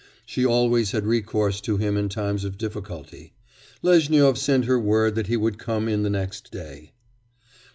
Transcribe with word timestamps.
She 0.25 0.43
always 0.43 0.93
had 0.93 1.05
recourse 1.05 1.61
to 1.61 1.77
him 1.77 1.95
in 1.95 2.09
times 2.09 2.43
of 2.43 2.57
difficulty. 2.57 3.33
Lezhnyov 3.83 4.35
sent 4.35 4.65
her 4.65 4.79
word 4.79 5.13
that 5.13 5.27
he 5.27 5.37
would 5.37 5.59
come 5.59 5.87
in 5.87 6.01
the 6.01 6.09
next 6.09 6.51
day. 6.51 6.93